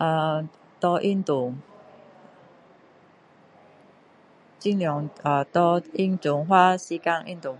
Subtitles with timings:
[0.00, 0.48] ahh
[0.80, 1.60] 拿运动，
[4.58, 7.58] 尽量 ahh 拿运动花时间运动。